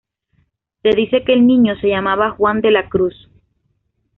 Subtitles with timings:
[0.81, 3.13] Se dice que el niño se llamaba Juan de la Cruz.